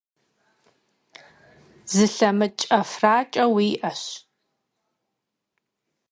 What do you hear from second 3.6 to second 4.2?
'ıheş.